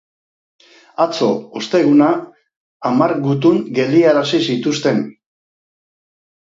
[1.05, 1.27] Atzo,
[1.61, 2.09] osteguna,
[2.91, 5.09] hamar gutun geldiarazi zituzten.